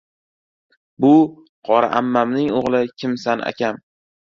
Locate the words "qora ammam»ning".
1.71-2.51